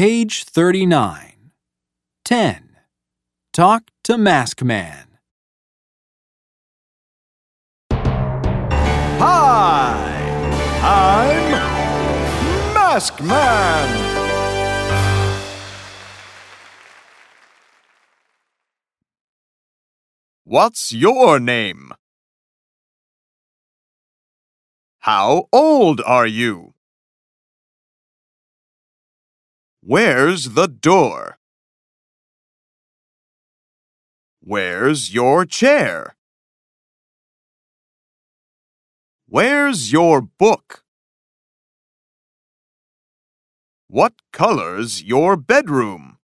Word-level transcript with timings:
Page 0.00 0.44
39. 0.44 1.50
10. 2.24 2.76
Talk 3.52 3.82
to 4.02 4.16
Mask 4.16 4.62
Man. 4.62 5.18
Hi! 9.20 9.92
I'm 10.82 11.52
Mask 12.72 13.20
Man! 13.20 13.88
What's 20.44 20.94
your 20.94 21.38
name? 21.38 21.92
How 25.00 25.44
old 25.52 26.00
are 26.00 26.26
you? 26.26 26.72
Where's 29.82 30.50
the 30.50 30.68
door? 30.68 31.38
Where's 34.40 35.14
your 35.14 35.46
chair? 35.46 36.16
Where's 39.26 39.90
your 39.90 40.20
book? 40.20 40.84
What 43.88 44.12
color's 44.32 45.02
your 45.02 45.36
bedroom? 45.36 46.19